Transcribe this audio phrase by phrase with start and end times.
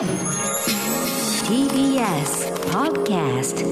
[0.00, 0.08] TBS
[2.72, 3.66] Podcast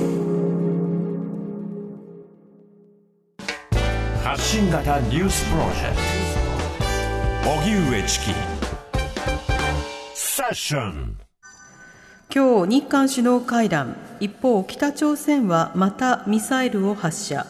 [4.22, 5.96] 発信型ニュースプロジェク
[7.42, 7.50] ト。
[7.50, 8.34] 荻上チキ。
[10.12, 11.16] セッション。
[12.34, 13.96] 今日日韓首脳会談。
[14.20, 17.46] 一方北朝鮮はまたミサイルを発射。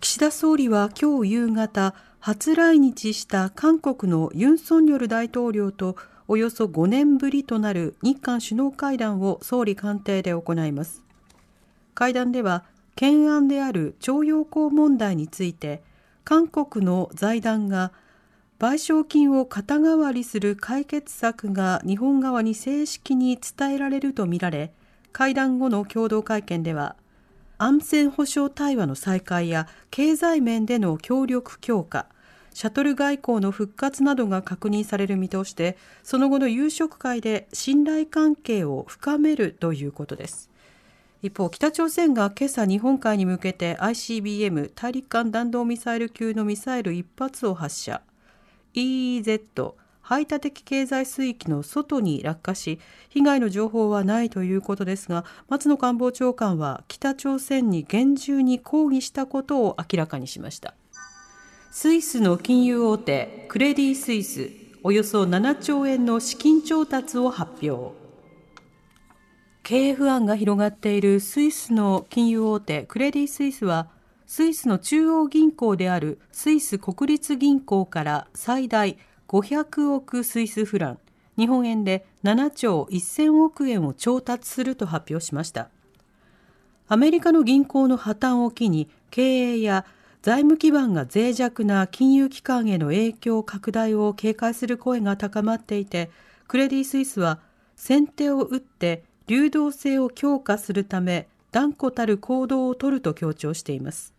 [0.00, 5.96] 岸田総理は今日夕方初来日した韓国のユン・ソンニョル大統領と
[6.32, 11.02] およそ5年ぶりとなる日韓首脳会談を総理官邸で行います。
[11.92, 12.62] 会談では
[12.94, 15.82] 懸案である徴用工問題について
[16.22, 17.90] 韓国の財団が
[18.60, 24.72] 賠償金を肩代わりする解決策が日本側に正式に伝えられるとみられ
[25.10, 26.94] 会談後の共同会見では
[27.58, 32.06] 安全保障対話の再開や経済面での協力強化
[32.60, 40.50] シャトル外交の復活などが確認される見通しでその後の夕食会で信頼関係を深めるということです。
[41.22, 48.02] 一方北朝鮮が今朝日本海に向けて ICBM 大陸間弾道ミサイル級のミサイル1発を発射。
[48.74, 60.74] EEZ 排他的経済水域の外に落下し被害の情報はないということですが松野官房長官は北朝鮮に厳重に抗議したことを明らかにしました。
[61.72, 64.50] スイスの金融大手クレディ・スイス
[64.82, 67.94] およそ7兆円の資金調達を発表
[69.62, 73.88] 経営不安が広がっているスイスの金融大手クレディ・スイスは
[74.26, 80.98] スイスの中央銀行であるスイス国立銀行から最大500億スイスフラン、
[81.38, 85.68] 日本円で7兆1000億円を調達すると発表しました。
[86.88, 89.22] アメリカの銀行の破綻を機に経
[89.52, 89.84] 営や
[90.22, 96.10] 財務基盤が脆弱な金融機関への影響拡大を警戒する声が高まっていて、
[96.46, 97.40] クレディ・スイスは
[97.74, 104.12] 先手を打って流動性を強化するため断固たる行動を取ると強調しています。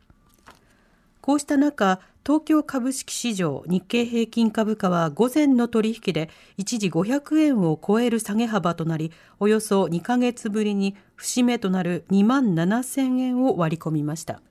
[1.22, 14.42] こうした中、東京株式市場日経平均株価は午前の取引で一時500円を超える下げ幅となり、およそ2ヶ月ぶりに節目となる2万7000円を割り込みました。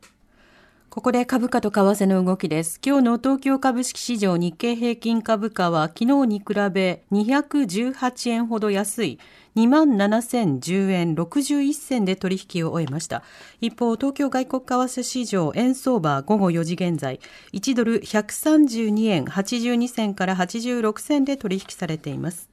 [0.91, 2.81] ここで株価と為替の動きです。
[2.85, 9.21] 今日の東京株式市場日経平均株価は昨日に比べ218円ほど安い
[9.55, 13.23] 27,010円61銭で取引を終えました。
[13.61, 17.21] 一方、東京外国為替市場円相場午後4時現在、
[17.53, 22.51] 1ドル132円82銭から86銭で取引されています。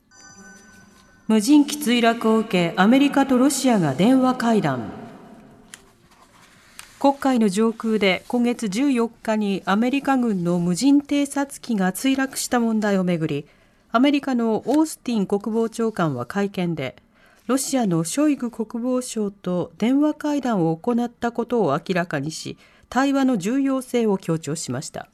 [1.27, 5.06] 無人機墜落を受け、アメリカとロシアが電話会談。
[6.99, 13.45] 黒海の上空で今月14日にアメリカ軍の無人偵察機が墜落した問題をめぐり
[13.91, 16.95] アメリカのオースティン国防長官は会見で
[17.45, 22.57] ロシアのショイグ国防相と電話会談を行ったことを明らかにし
[22.89, 25.07] 対話の重要性を強調しました。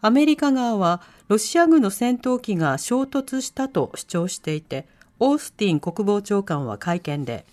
[0.00, 4.86] アメリカ側はロシア軍の戦闘機が衝突したと主張していて
[5.18, 7.46] オースティン国防長官は会見で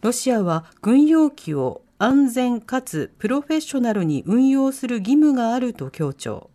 [0.00, 6.50] ロシアは軍用機を安全かつプロフェッショナルに運用する義務があると強調。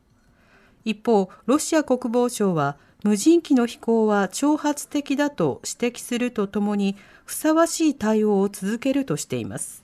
[0.86, 9.84] 一方、ロシア国防省は無人機の飛行は挑発的だと指摘するとともにふさわしい対応を続けるとしています。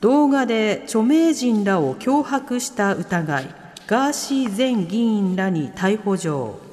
[0.00, 3.54] 動画で著名人らを脅迫した疑い、
[3.86, 6.71] ガーシー前議員らに逮捕状。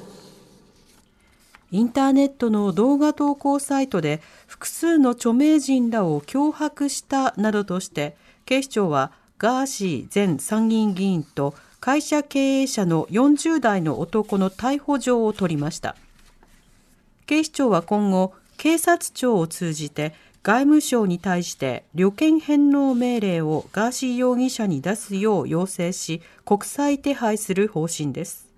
[1.72, 15.96] インターネットの動画投稿サイトで複数の著名人らを脅迫したなどとして警視庁はガーシー前参議院議員と会社経営者の40代の男の逮捕状を取りました。
[17.26, 28.49] 警視庁は今後警察庁を通じて外務省に対して旅券返納命令をガーシー容疑者に出すよう要請し国際手配する方針です。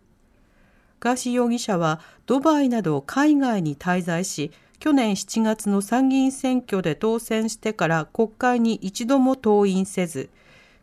[1.03, 10.31] ガーシー容疑者はドバイなど海外に滞在し、去年7月の参議院選挙で当選してから国会に一度も登院せず、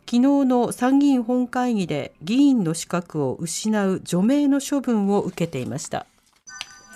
[0.00, 6.04] 昨日の参議院本会議で議員の資格を失う除名の処分を受けていました。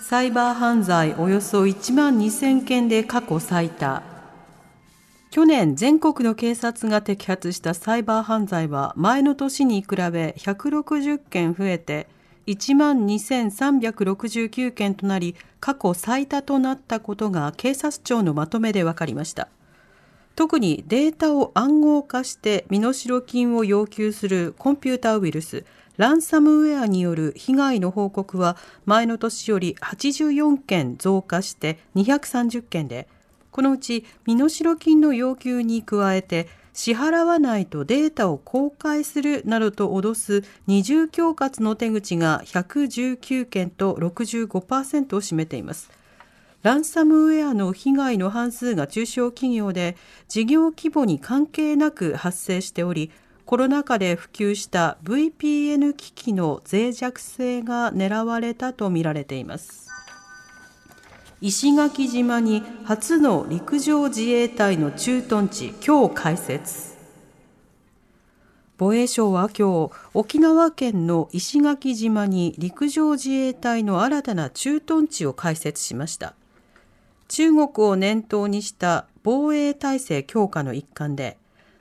[0.03, 4.03] サイバー犯罪およそ1万2000件で過去最多。
[5.31, 12.07] 去年全国の警察が摘発したサイバー犯罪は前の年に比べ160件増えて
[12.47, 19.47] 1万2369件となり過去最多となったことが警察庁のまとめで分かりました。
[20.35, 25.63] 特にデータを暗号化して身代金を要求するコンピューターウイルス
[25.97, 33.07] ランサムウェアによる被害の報告は前の年より84件増加して230件で、
[33.51, 45.89] このうち身代金の要求に加えて支払わないとデータを公開するなどと脅す二重恐喝の手口が119件と65%を占めています。
[46.63, 49.95] ランサムウェアの被害の半数が中小企業で
[50.27, 53.09] 事業規模に関係なく発生しており、
[53.45, 59.94] コロナ禍で普及した VPN 機器の脆弱性が狙われたとみられています。
[61.41, 66.95] 石垣島に初の陸上自衛隊の駐屯地今日開設。
[68.77, 76.35] 防衛省は今日沖縄県の石垣島に陸上自衛隊の新たな駐屯地を開設しました。
[77.27, 81.37] 中国を念頭にした防衛体制強化の一環で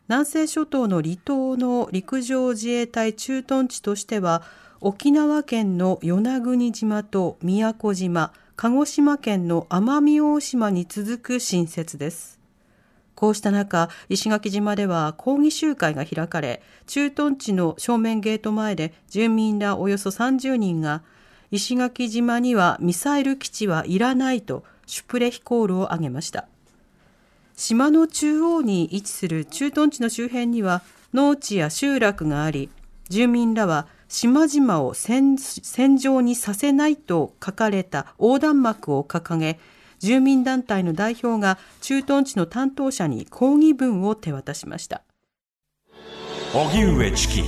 [0.08, 4.42] 南西諸島の離島の陸上自衛隊駐屯地としては
[4.80, 12.38] 沖縄県の与那国島と宮古島鹿児島県の奄美大島に続く新設です。
[13.16, 21.02] こうした中、石垣島では抗議集会が開かれ、駐屯地の正面ゲート前で住民らおよそ30人が、
[21.50, 26.46] 石垣島にはミサイル基地はいらないとシュプレヒコールを上げました。
[27.56, 32.70] 島の中央に位置する駐屯地の周辺には農地や集落があり、
[33.08, 35.36] 住民らは島々を戦
[35.96, 39.58] 場にさせないと書かれた横断幕を掲げ、
[39.98, 45.02] 住民団体の代表が駐屯地の担当者に抗議文を手渡しました。
[46.54, 47.42] 荻上チキ